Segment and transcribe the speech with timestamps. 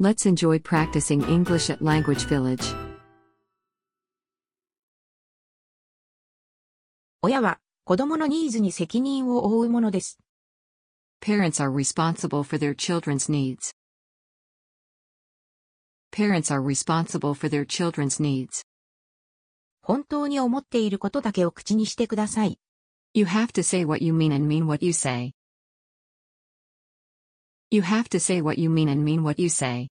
[0.00, 2.62] Let's enjoy practicing English at Language Village.
[7.20, 10.20] 親は子供のニーズに責任を負うものです。
[11.20, 13.72] Parents are responsible for their children's needs.
[16.12, 18.62] Parents are responsible for their children's needs.
[19.82, 22.60] 本当に思っていることだけを口にしてください。
[23.14, 25.32] You have to say what you mean and mean what you say.
[27.71, 29.89] You have to say what you mean and mean what you say.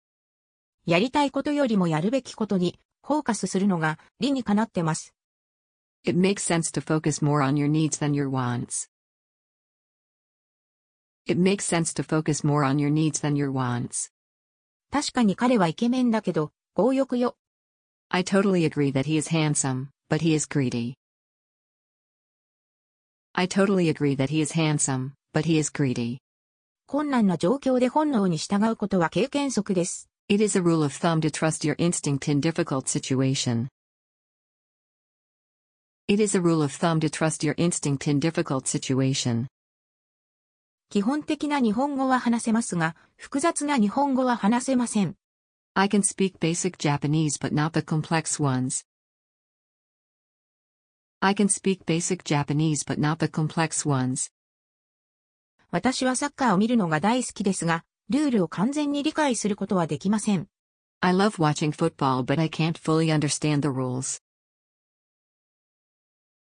[0.86, 5.14] やりたいことよりもやるべきことにフォーカスするのが理にかなってます。
[6.04, 8.89] It makes sense to focus more on your needs than your wants.
[11.26, 14.11] It makes sense to focus more on your needs than your wants.
[14.90, 17.36] 確かに彼はイケメンだけど、強欲よ。
[18.08, 20.94] I totally agree that he is handsome, but he is greedy.
[23.32, 26.18] I totally agree that he is handsome, but he is greedy.
[26.87, 30.09] 困難な状況で本能に従うことは経験則です。
[30.29, 33.67] It is a rule of thumb to trust your instinct in difficult situation.
[36.08, 39.47] It is a rule of thumb to trust your instinct in difficult situation.
[40.89, 45.16] 基本的な日本語は話せますが、複雑な日本語は話せません。
[45.73, 48.86] I can speak basic Japanese but not the complex ones.
[51.19, 54.31] I can speak basic Japanese but not the complex ones.
[55.70, 60.48] 私はサッカーを見るのが大好きですが、ルールを完全に理解することはできません。
[61.02, 64.22] I love watching football but I can't fully understand the rules.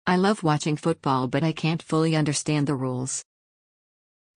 [0.04, 3.26] I love watching football but I can't fully understand the rules.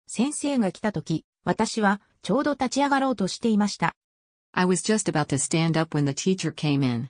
[0.05, 3.95] 先生が来た時、私はちょうど立ち上がろうとしていました。
[4.53, 7.09] I was just about to stand up when the teacher came in.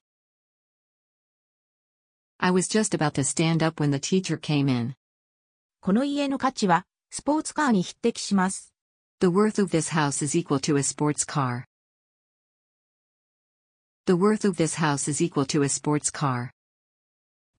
[2.39, 4.93] I was just about to stand up when the teacher came in.
[5.81, 8.73] この家の価値は、スポーツカーに匹敵します。
[9.19, 11.63] The worth of this house is equal to a sports car.
[14.05, 16.51] The worth of this house is equal to a sports car.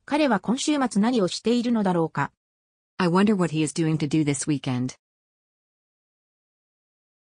[0.05, 2.31] 彼は今週末何をしているのだろうか。
[2.99, 4.97] I wonder what he is doing to do this weekend.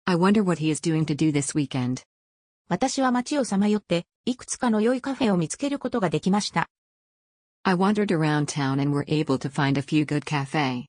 [0.04, 2.02] I wonder what he is doing to do this weekend.
[2.68, 6.68] 私は街をさまよって、いくつかの良いカフェを見つけることができました。
[7.62, 10.86] I wandered around town and were able to find a few good cafe.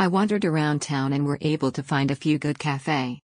[0.00, 3.20] I wandered around town and were able to find a few good cafe.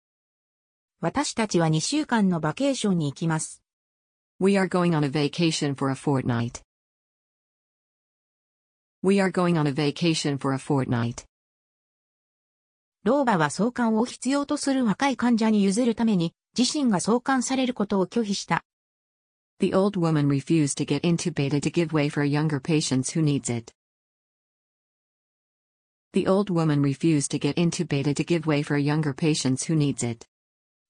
[1.00, 3.62] 私たちは2週間のバケーションに行きます。
[4.38, 6.60] We are going on a vacation for a fortnight.
[9.02, 11.24] We are going on a vacation for a fortnight.
[13.04, 18.66] 老婆は送還を必要とする若い患者に譲るために、自身が送還されることを拒否した。
[19.60, 23.75] The old woman refused to get intubated to give way for younger patients who needs it.
[26.15, 30.03] The old woman refused to get intubated to give way for younger patients who needs
[30.03, 30.25] it.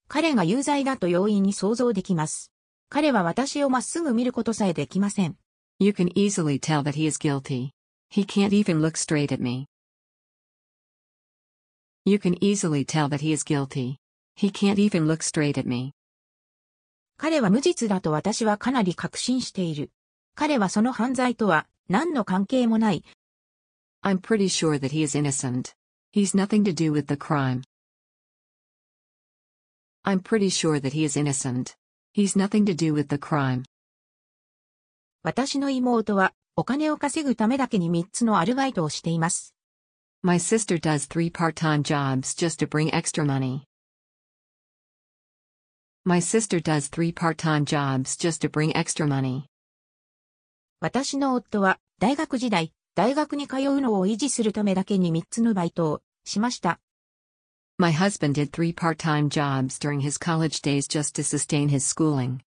[0.07, 2.52] 彼が有罪だと容易に想像できます。
[2.90, 5.38] 彼は私をまっすぐ見ることさえできません。
[5.79, 7.69] You can easily tell that he is guilty.
[8.12, 9.68] He can't even look straight at me.
[12.03, 13.97] You can easily tell that he is guilty.
[14.35, 15.94] He can't even look straight at me.
[17.18, 19.91] 彼は無実だと私はかなり確信している。
[20.34, 23.03] 彼はその犯罪とは何の関係もない。
[24.06, 25.74] I'm pretty sure that he is innocent.
[26.12, 27.63] He's nothing to do with the crime.
[30.03, 31.75] I'm pretty sure that he is innocent.
[32.13, 33.63] He's nothing to do with the crime.
[35.24, 39.53] 私の妹はお金を稼ぐためだけに3つのアルバイトをしています。
[40.24, 43.62] My sister does three part-time jobs just to bring extra money.
[46.03, 49.44] My sister does three part-time jobs just to bring extra money.
[50.79, 56.81] 私の夫は大学時代、 大学に通うのを維持するためだけに3つのバイトをしました。
[57.77, 62.39] My husband did three part-time jobs during his college days just to sustain his schooling.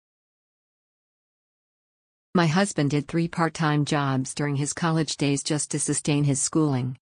[2.32, 6.94] My husband did three part-time jobs during his college days just to sustain his schooling.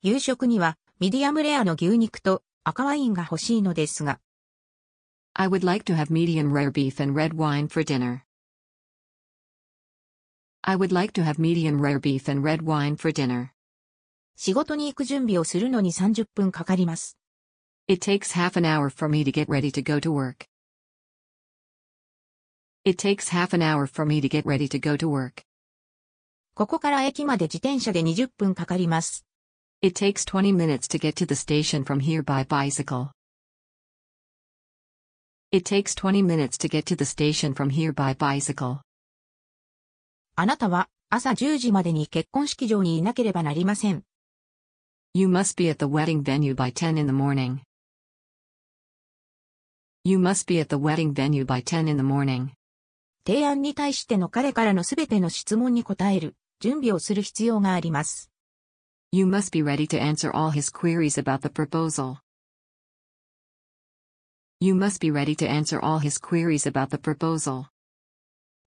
[0.00, 4.18] 夕食にはミディアムレアの牛肉と赤ワインが欲しいのですが、
[5.34, 8.20] I would like to have medium rare beef and red wine for dinner.
[10.63, 13.49] I would like to have medium rare beef and red wine for dinner.
[14.35, 17.17] 仕事に行く準備をするのに30分かかります。
[17.87, 20.47] It takes half an hour for me to get ready to go to work.
[22.85, 25.43] It takes half an hour for me to get ready to go to work.
[26.53, 29.25] ここから駅まで自転車で20分かかります。
[29.81, 33.11] It takes 20 minutes to get to the station from here by bicycle.
[35.51, 38.81] It takes 20 minutes to get to the station from here by bicycle.
[40.36, 44.02] あなたは朝10時までに結婚式場にいなければなりません。
[45.14, 47.58] You must be at the wedding venue by 10 in the morning.
[50.02, 52.48] You must be at the wedding venue by 10 in the morning.
[53.24, 58.32] 提案に対しての彼からのすべての質問に答える、準備をする必要があります。
[59.12, 62.16] You must be ready to answer all his queries about the proposal.
[64.58, 67.66] You must be ready to answer all his queries about the proposal.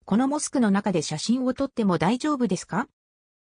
[0.06, 2.90] このモスクの中で写真を撮っても大丈夫ですか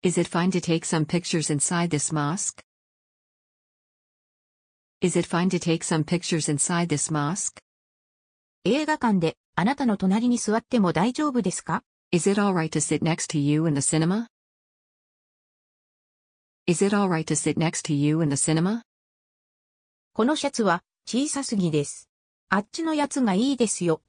[0.03, 2.61] Is it fine to take some pictures inside this mosque?
[4.99, 7.61] Is it fine to take some pictures inside this mosque?
[8.65, 14.27] 映画館であなたの隣に座っても大丈夫ですか Is it alright to sit next to you in the cinema?
[16.67, 18.81] Is it alright to sit next to you in the cinema?
[20.11, 22.09] このシャツは小さすぎです。
[22.49, 24.01] あっちのやつがいいですよ。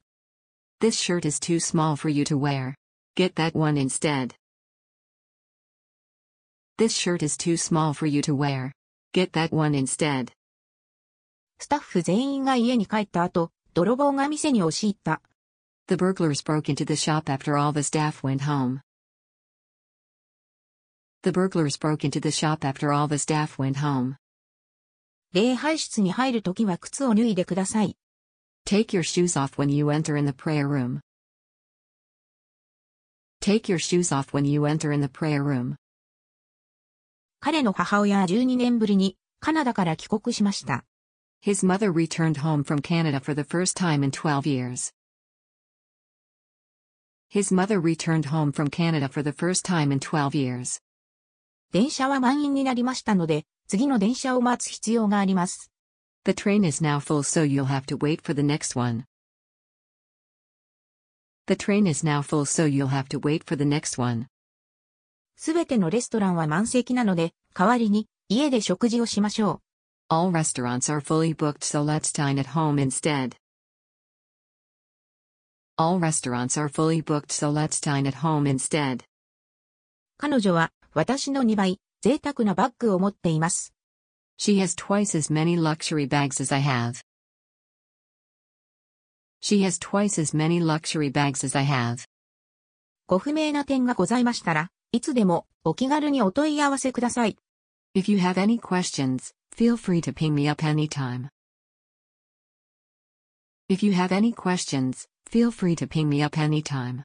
[0.80, 2.74] This shirt is too small for you to wear.
[3.14, 4.34] Get that one instead.
[6.78, 8.72] This shirt is too small for you to wear.
[9.14, 10.32] Get that one instead.
[11.58, 15.22] スタッフ全員が家に帰った後、泥棒が店に押し入った。
[15.88, 18.80] The burglars broke into the shop after all the staff went home.
[21.22, 24.16] The burglars broke into the shop after all the staff went home.
[25.32, 27.96] 礼拝室に入るときは靴を脱いでください。
[28.65, 31.01] Take your shoes off when you enter in the prayer room.
[33.41, 35.75] Take your shoes off when you enter in the prayer room.
[37.39, 40.85] 彼の母親は12年ぶりにカナダから帰国しました。
[41.43, 44.93] His mother returned home from Canada for the first time in 12 years.
[47.33, 50.81] His mother returned home from Canada for the first time in 12 years.
[51.73, 55.70] 電車は満員になりましたので、次の電車を待つ必要があります。
[56.24, 59.04] The train is now full so you'll have to wait for the next one.
[61.46, 64.26] The train is now full so you'll have to wait for the next one.
[65.36, 69.60] すべてのレストランは満席なので、代わりに家で食事をしましょ
[70.10, 70.14] う。
[70.14, 73.36] All restaurants are fully booked so let's dine at home instead.
[75.76, 79.04] All restaurants are fully booked so let's dine at home instead.
[80.16, 83.74] 彼女は私の2倍、贅沢なバッグを持っています。
[84.38, 87.02] She has twice as many luxury bags as I have.
[89.40, 92.04] She has twice as many luxury bags as I have.
[93.06, 97.36] ご不明な点がございましたら、いつでもお気軽にお問い合わせください。
[97.94, 101.28] If you have any questions, feel free to ping me up anytime.
[103.68, 107.04] If you have any questions, feel free to ping me up anytime.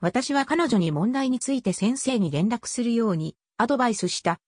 [0.00, 4.40] 私は彼女に問題について先生に連絡するようにアドバイスした。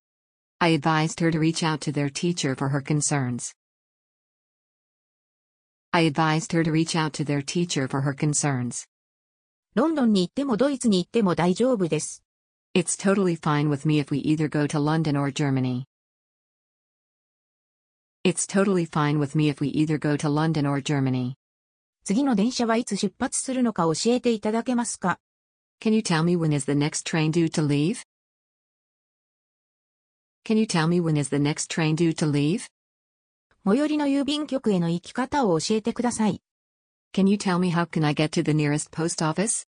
[0.60, 3.52] I advised her to reach out to their teacher for her concerns.
[5.92, 8.86] I advised her to reach out to their teacher for her concerns.
[9.74, 12.22] ロンドンに行ってもドイツに行っても大丈夫です。
[12.74, 15.84] It's totally fine with me if we either go to London or Germany.
[18.24, 21.34] It's totally fine with me if we either go to London or Germany.
[22.04, 25.18] 次の電車はいつ出発するのか教えていただけますか
[25.80, 28.02] Can you tell me when is the next train due to leave?
[30.47, 32.69] Can you tell me when is the next train due to leave?
[33.65, 36.41] 最寄りの郵便局への行き方を教えてください。
[37.13, 39.67] Can you tell me how can I get to the nearest post office?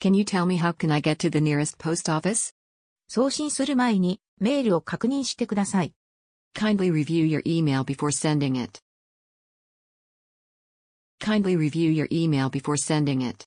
[0.00, 2.52] Can you tell me how can I get to the nearest post office?
[3.06, 5.94] 送信する前にメールを確認してください。
[6.56, 8.80] Kindly review your email before sending it.
[11.20, 13.44] Kindly review your email before sending it.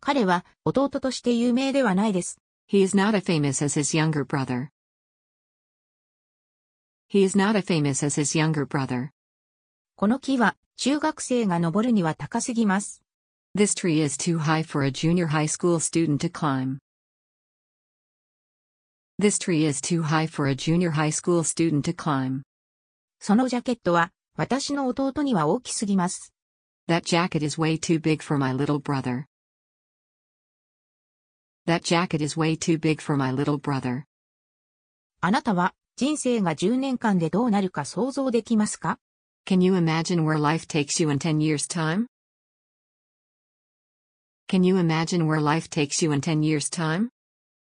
[0.00, 2.40] 彼は弟として有名ではないです。
[2.67, 4.69] He is not as famous as his younger brother.
[7.07, 9.09] He is not as famous as his younger brother.
[9.95, 13.01] この木は中学生が登るには高すぎます。
[13.57, 16.77] This tree is too high for a junior high school student to climb.
[19.19, 22.43] This tree is too high for a junior high school student to climb.
[23.19, 26.31] そのジャケットは私の弟には大きすぎます。
[26.87, 29.25] That jacket is way too big for my little brother.
[31.65, 34.03] That jacket is way too big for my little brother.
[35.21, 38.99] あなたは人生が10年間でどうなるか想像できますか
[39.45, 42.07] Can you imagine where life takes you in 10 years' time?
[44.47, 47.09] Can you imagine where life takes you in 10 years' time?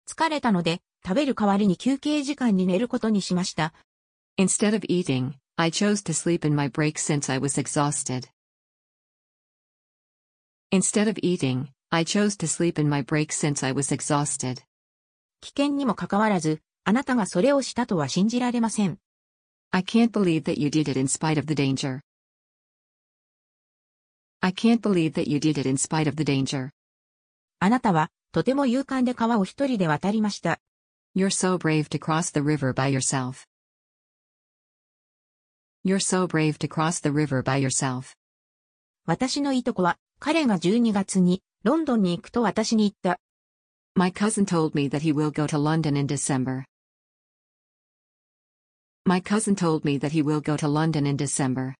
[0.06, 3.72] 疲れたので食べる代わりに休憩時間に寝ることにしました。
[4.38, 8.28] Instead of eating, I chose to sleep in my break since I was exhausted.
[10.70, 14.62] Instead of eating, I chose to sleep in my break since I was exhausted.
[15.40, 18.98] 危険にもかかわらず、あなたがそれをしたとは信じられません。
[19.70, 22.00] I can't believe that you did it in spite of the danger.
[24.40, 26.70] I can't believe that you did it in spite of the danger.
[27.60, 30.60] あなたはとても勇敢で川を一人で渡りました。
[31.16, 33.46] You're so brave to cross the river by yourself.
[35.84, 38.14] You're so brave to cross the river by yourself.
[39.06, 43.21] 私のいとこは、彼が12月に ロンドンに行くと私に言った。
[43.95, 46.65] My cousin told me that he will go to London in December.
[49.05, 51.75] My cousin told me that he will go to London in December.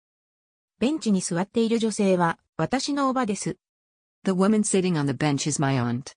[0.80, 3.58] ベンチに座っている女性は、私のおばです。
[4.24, 6.13] The woman sitting on the bench is my aunt.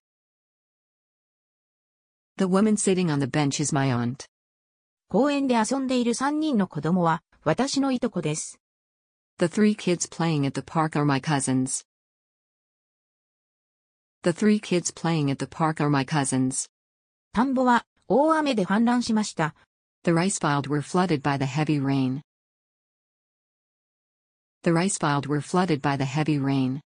[2.36, 4.26] The woman sitting on the bench is my aunt.
[5.08, 8.60] 公園で遊んでいる3人の子供は、私のいとこです。
[9.38, 11.84] The three kids playing at the park are my cousins.
[14.23, 16.67] The three kids playing at the park are my cousins.
[17.33, 19.55] 田んぼは、大雨で氾濫しました。
[20.03, 22.21] The rice field were flooded by the heavy rain.
[24.63, 26.81] The rice field were flooded by the heavy rain.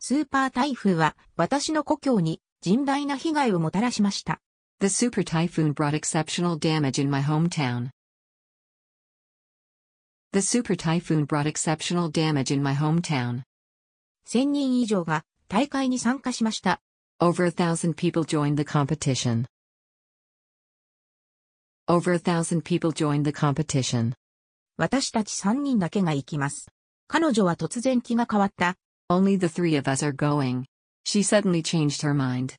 [0.00, 4.40] スーパー台風は、私の故郷に甚大な被害をもたらしました。
[4.80, 7.90] The super typhoon brought exceptional damage in my hometown.
[10.32, 13.42] The super typhoon brought exceptional damage in my hometown.
[14.26, 16.79] 1000人以上が 大会に参加しました。
[17.21, 19.47] Over a thousand people joined the competition.
[21.89, 24.13] Over a thousand people joined the competition.
[24.77, 26.69] 私たち3人だけが行きます。
[27.09, 28.77] 彼女は突然気が変わった。
[29.09, 30.63] Only the three of us are going.
[31.05, 32.55] She suddenly changed her mind.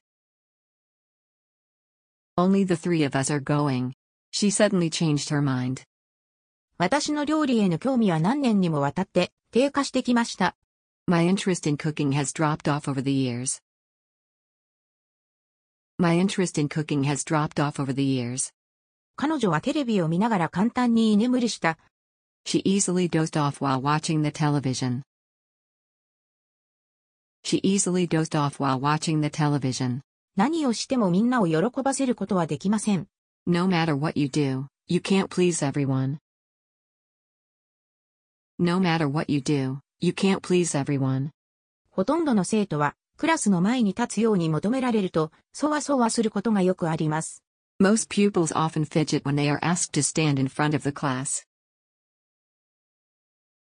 [2.37, 3.93] Only the three of us are going.
[4.35, 5.85] She suddenly changed her mind.
[6.77, 10.57] 私の料理への興味は何年にもわたって低下してきました。
[11.08, 13.62] My interest in cooking has dropped off over the years.
[15.98, 18.54] My interest in cooking has dropped off over the years.
[19.16, 21.78] 彼女はテレビを見ながら簡単に居眠りした。
[22.46, 25.02] She easily dozed off while watching the television.
[27.44, 30.02] She easily dozed off while watching the television.
[30.36, 33.08] 何をしてもみんなを喜ばせることはできません。
[33.48, 36.20] No matter what you do, you can't please everyone.
[38.60, 41.31] No matter what you do, you can't please everyone.
[41.91, 47.45] ほとんどの生徒は、クラスの前に立つように求められると、そわそわすることがよくあります。
[47.81, 51.47] Most pupils often fidget when they are asked to stand in front of the class.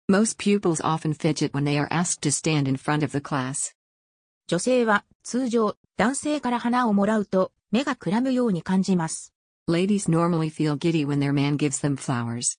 [0.09, 3.73] Most pupils often fidget when they are asked to stand in front of the class.
[4.47, 9.33] 女性は、通常、男性から花をもらうと、目がくらむように感じます。
[9.69, 12.57] Ladies normally feel giddy when their man gives them flowers.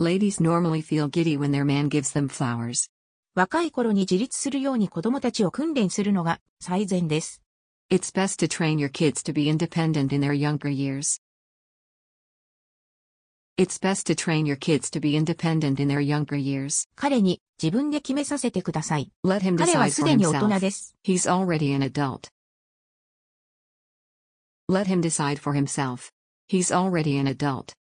[0.00, 2.90] Ladies normally feel giddy when their man gives them flowers.
[3.34, 7.42] 若い頃に自立するように子供たちを訓練するのが最善です。
[7.90, 11.20] It's best to train your kids to be independent in their younger years.
[13.58, 16.88] It's best to train your kids to be independent in their younger years.
[16.94, 19.10] 彼に自分で決めさせてください。
[19.24, 20.60] Let him 彼は decide す for でに大人 himself.
[20.60, 20.94] です。
[21.04, 22.28] He's already an adult.
[24.68, 26.10] Let him decide for himself.
[26.50, 27.74] He's already an adult.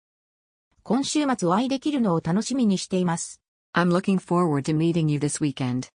[0.83, 3.41] 今週末お会いできるのを楽しみにしています。
[3.75, 5.89] I'm looking forward to meeting you this weekend.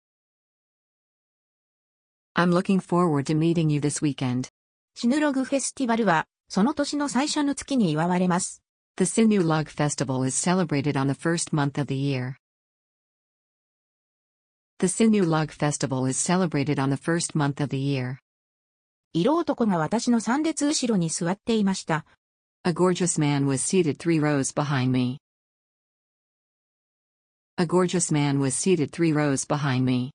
[2.34, 4.50] I'm looking forward to meeting you this weekend.
[4.94, 8.62] シヌログフェスティバルは、その年の最初の月に祝われます。
[8.96, 12.36] The Sinulog Festival is celebrated on the first month of the year.
[14.78, 18.18] The Sinulog Festival is celebrated on the first month of the year.
[19.12, 22.04] 色男が私の三列後ろに座っていました。
[22.65, 25.17] A gorgeous man was seated three rows behind me.
[27.57, 30.11] A gorgeous man was seated three rows behind me.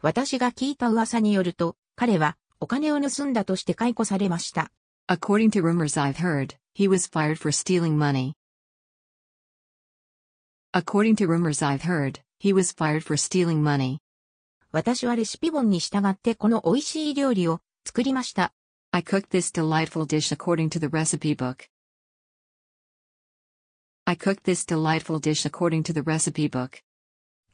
[0.00, 4.72] 私が聞いた噂によると、彼はお金を盗んだとして解雇されました。
[5.06, 8.32] According to rumors I've heard, he was fired for stealing money.
[10.72, 13.98] According to rumors I've heard, he was fired for stealing money.
[14.72, 18.54] 私はレシピ本に従ってこの美味しい料理を作りました。
[18.94, 21.68] I cooked this delightful dish according to the recipe book.
[24.06, 26.82] I cooked this delightful dish according to the recipe book.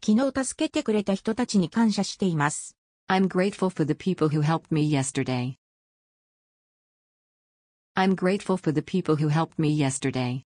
[0.04, 2.76] 昨日助けてくれた人たちに感謝しています。
[3.08, 5.56] I'm grateful for the people who helped me yesterday.
[7.94, 10.42] I'm grateful for the people who helped me yesterday.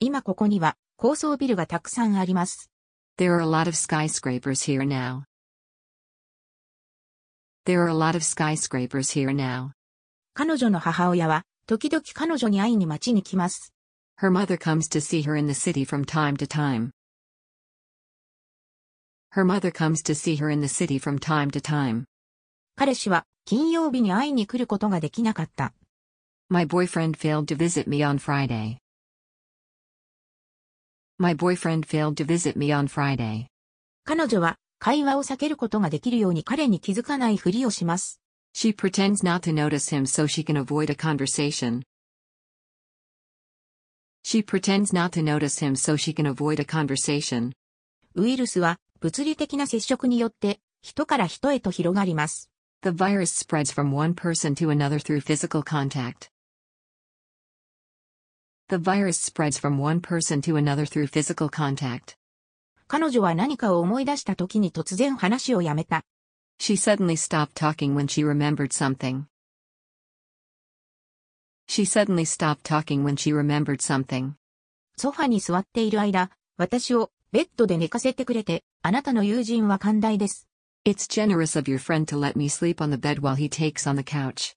[0.00, 2.70] 今ここには高層ビルがたくさんあります。
[3.18, 5.24] There are a lot of skyscrapers here now.
[7.64, 9.72] There are a lot of skyscrapers here now.
[10.33, 13.73] 彼女の母親は時々彼女に会いに街に来ます。
[14.21, 16.91] Her mother comes to see her in the city from time to time.
[19.33, 22.05] Her mother comes to see her in the city from time to time.
[22.77, 25.73] 彼氏は金曜日に会いに来ることができなかった。
[26.49, 28.77] My boyfriend failed to visit me on Friday.
[31.17, 33.47] My boyfriend failed to visit me on Friday.
[34.05, 38.20] 彼女は会話を避けることができるように彼に気づかないふりをします。
[38.52, 41.82] She pretends not to notice him so she can avoid a conversation.
[44.24, 47.52] She pretends not to notice him so she can avoid a conversation.
[48.14, 52.50] ウイルスは物理的な接触によって人から人へと広がります。
[52.82, 56.30] The virus spreads from one person to another through physical contact.
[58.68, 62.16] The virus spreads from one person to another through physical contact.
[62.88, 66.02] 彼女は何かを思い出した時に突然話をやめた。
[66.60, 69.26] She suddenly stopped talking when she remembered something.
[71.68, 74.32] She suddenly stopped talking when she remembered something.
[74.96, 80.48] ソファに座っている間、私をベッドで寝かせてくれて、あなたの友人は寛大です。
[80.84, 83.86] It's generous of your friend to let me sleep on the bed while he takes
[83.86, 84.56] on the couch.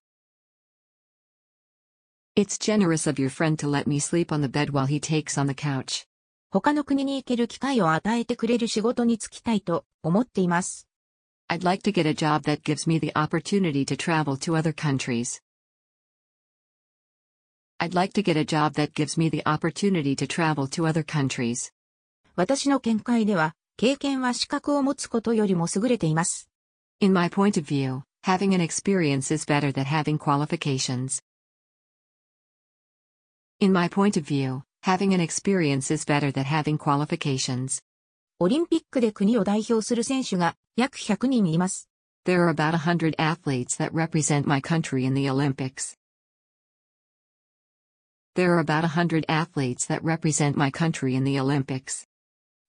[2.36, 5.38] It's generous of your friend to let me sleep on the bed while he takes
[5.38, 6.06] on the couch.
[6.52, 10.88] 他の国に行ける機会を与えてくれる仕事に就きたいと思っています。
[11.50, 14.72] I'd like to get a job that gives me the opportunity to travel to other
[14.72, 15.42] countries.
[17.80, 21.04] I'd like to get a job that gives me the opportunity to travel to other
[21.04, 21.72] countries.
[22.36, 26.50] 私の見解では、経験は資格を持つことよりも優れています。
[27.00, 31.24] In my point of view, having an experience is better than having qualifications.
[33.62, 37.82] In my point of view, having an experience is better than having qualifications.
[38.40, 41.90] オリンピックで国を代表する選手が 約100人います。
[42.26, 45.98] There are about a hundred athletes that represent my country in the Olympics.
[48.36, 52.08] There are about a hundred athletes that represent my country in the Olympics.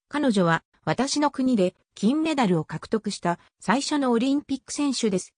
[0.09, 5.33] 彼女は私の国で金メダルを獲得した最初のオリンピック選手です。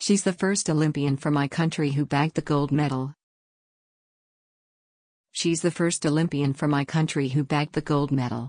[0.00, 3.10] She's the first Olympian from my country who bagged the gold medal.
[5.32, 8.48] She's the first Olympian from my country who bagged the gold medal.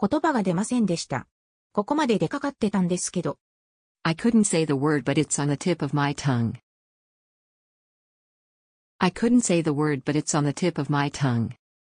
[0.00, 1.26] 言葉が出ませんでした。
[1.73, 3.37] ここまで出かかってたんですけど。
[4.03, 6.55] I couldn't say the word but it's on the tip of my tongue.
[8.99, 11.51] I couldn't say the word but it's on the tip of my tongue.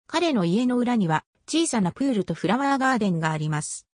[0.06, 3.88] 彼の家の裏には小さなプールとフラワーガーデンがあります。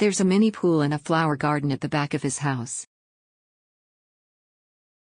[0.00, 2.88] There's a mini pool and a flower garden at the back of his house.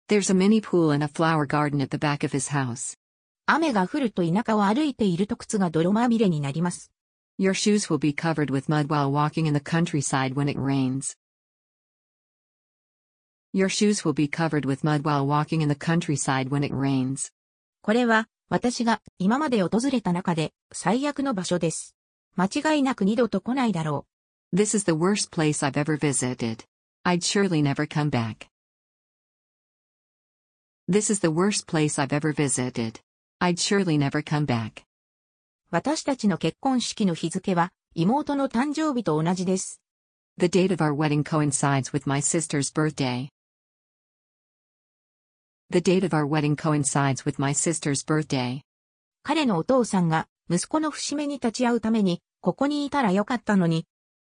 [0.09, 2.99] There's a mini pool and a flower garden at the back of his house.
[3.47, 6.93] 雨が降ると田舎を歩いていると靴が泥まみれになります。
[7.38, 11.16] Your shoes will be covered with mud while walking in the countryside when it rains.
[13.54, 17.32] Your shoes will be covered with mud while walking in the countryside when it rains.
[17.82, 21.96] これは私が今まで訪れた中で最悪の場所です。
[22.36, 24.06] 間違いなく二度と来ないだろ
[24.54, 26.66] This is the worst place I've ever visited.
[27.04, 28.50] I'd surely never come back.
[30.90, 33.02] This is the worst place I've ever visited.
[33.40, 34.86] I'd surely never come back.
[35.73, 35.77] う。
[35.77, 39.81] 私たちの結婚式の日付は妹の誕生日と同じです。
[40.39, 43.29] The date of our wedding coincides with my sister's birthday.
[45.71, 48.61] The date of our wedding coincides with my sister's birthday.
[49.23, 53.87] 彼のお父さんが息子の節目に立ち会うためにここにいたらよかったのに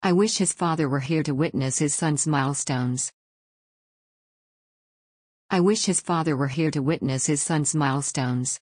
[0.02, 3.12] I wish his father were here to witness his son's milestones.
[5.50, 8.60] I wish his father were here to witness his son's milestones.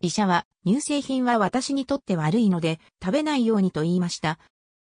[0.00, 4.38] 医者は乳製品は私にとって悪いので食べないようにと言いました。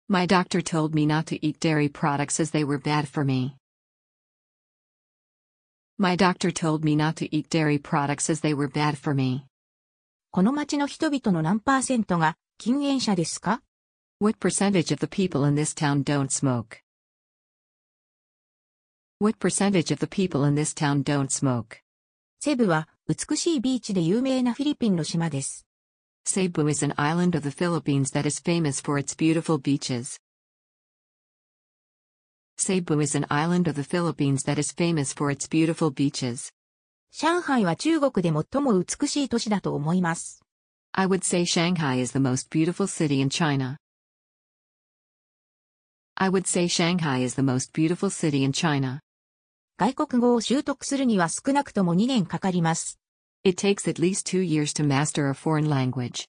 [0.09, 3.57] My doctor told me not to eat dairy products as they were bad for me.
[5.99, 9.45] My doctor told me not to eat dairy products as they were bad for me.
[10.31, 13.63] この町の人々の何パーセントが禁煙者ですか
[14.21, 16.79] What percentage of the people in this town don't smoke?
[19.21, 21.79] What percentage of the people in this town don't smoke?
[22.41, 25.67] セブは美しいビーチで有名なフィリピンの島です。
[26.27, 30.21] Cebu is an island of the Philippines that is famous for its beautiful beaches.
[32.59, 36.53] Cebu is an island of the Philippines that is famous for its beautiful beaches.
[37.11, 40.43] 上海は中国で最も美しい都市だと思います。
[40.93, 43.79] I would say Shanghai is the most beautiful city in China.
[46.17, 49.01] I would say Shanghai is the most beautiful city in China.
[49.81, 52.99] 外国語を習得するには少なくとも2年かかります。
[53.45, 56.27] It takes at least two years to master a foreign language.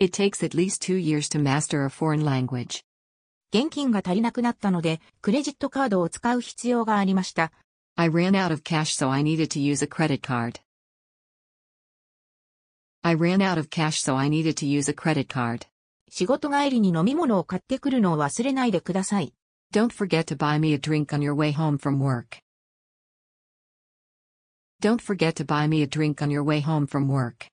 [0.00, 2.82] It takes at least two years to master a foreign language.
[3.52, 7.52] 現金が足りなくなったので、クレジットカードを使う必要がありました。
[7.94, 10.62] I ran out of cash so I needed to use a credit card.
[13.02, 15.66] I ran out of cash so I needed to use a credit card.
[16.08, 19.34] 仕事帰りに飲み物を買ってくるのを忘れないでください。
[19.73, 22.39] Don't forget to buy me a drink on your way home from work.
[24.81, 27.47] Don't forget to buy me a drink on your way home from work.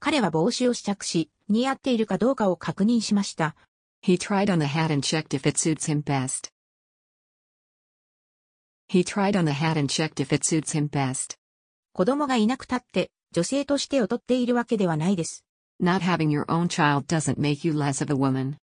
[0.00, 3.54] 彼は帽子を試着し、似合っているかどうかを確認しました。
[4.02, 6.50] He tried on the hat and checked if it suits him best.
[8.88, 11.36] He tried on the hat and checked if it suits him best.
[11.92, 15.44] 子供がいなくたって、 女性として劣っているわけではないです。
[15.80, 18.56] Not having your own child doesn't make you less of a woman.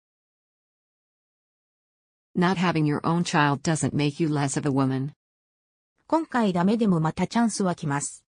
[2.36, 5.14] Not having your own child doesn't make you less of a woman.
[6.08, 8.24] 今回ダメでもまたチャンスは来ます。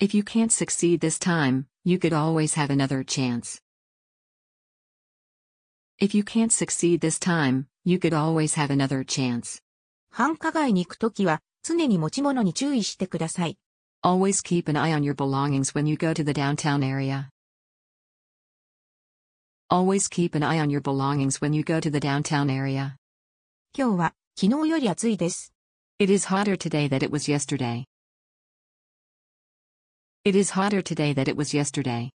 [0.00, 3.62] If you can't succeed this time, you could always have another chance.
[6.00, 9.62] If you can't succeed this time, you could always have another chance.
[10.10, 13.58] 繁華街に行くときは、常に持ち物に注意してください。
[14.04, 17.30] Always keep an eye on your belongings when you go to the downtown area.
[19.70, 22.96] Always keep an eye on your belongings when you go to the downtown area.
[23.75, 25.51] 今日は、昨日より暑いです。
[25.97, 27.85] It is hotter today than it was yesterday.
[30.23, 32.09] It is hotter today than it was yesterday.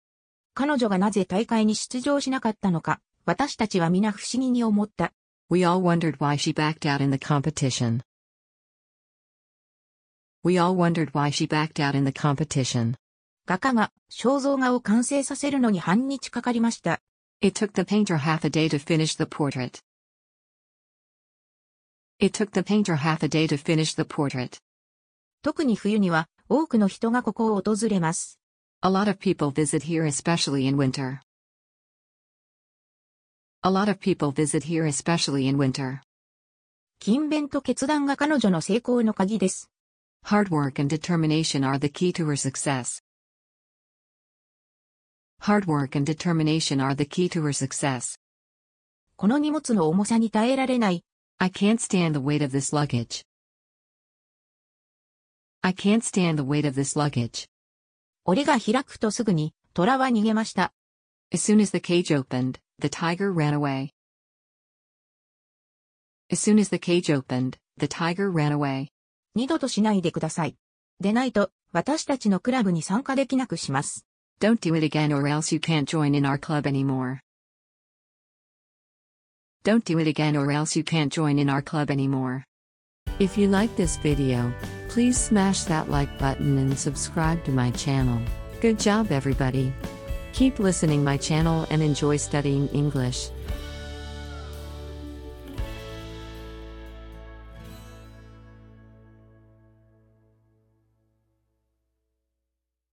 [0.53, 5.13] 彼女がなぜ大会に出場しなかったのか、私たちは皆不思議に思った。
[5.49, 8.01] We all wondered why she backed out in the competition.
[10.43, 12.95] We all wondered why she backed out in the competition.
[13.45, 16.99] 画家が肖像画を完成させるのに半日かかりました。
[17.41, 19.79] It took the painter half a day to finish the portrait.
[22.18, 24.58] It took the painter half a day to finish the portrait.
[25.42, 28.38] 特に冬には多くの人がここを訪れます。
[28.82, 31.20] A lot of people visit here especially in winter.
[33.62, 36.00] A lot of people visit here especially in winter.
[37.00, 39.70] 勤勉と決断が彼女の成功の鍵です。
[40.24, 43.02] Hard work and determination are the key to her success.
[45.40, 48.18] Hard work and determination are the key to her success.
[49.16, 51.02] この荷物の重さに耐えられない。
[51.38, 53.24] I can't stand the weight of this luggage.
[55.62, 57.48] I can't stand the weight of this luggage.
[58.24, 60.72] 檻が開くとすぐに、虎は逃げました。
[61.32, 63.90] As soon as the cage opened, the tiger ran away.
[66.30, 68.88] As soon as the cage opened, the tiger ran away.
[69.34, 70.56] 二度としないでください。
[71.00, 74.06] でないと、私たちのクラブに参加できなくします。
[74.40, 77.20] Don't do it again or else you can't join in our club anymore.
[79.65, 82.45] Don't do it again or else you can't join in our club anymore.
[83.17, 84.53] If you like this video,
[84.89, 88.21] please smash that like button and subscribe to my channel.
[88.61, 89.73] Good job everybody.
[90.33, 93.31] Keep listening my channel and enjoy studying English.